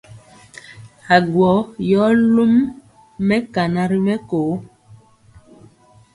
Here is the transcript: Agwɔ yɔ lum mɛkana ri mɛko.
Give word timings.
Agwɔ 1.15 1.51
yɔ 1.89 2.03
lum 2.33 2.53
mɛkana 3.27 3.81
ri 3.91 3.97
mɛko. 4.05 4.39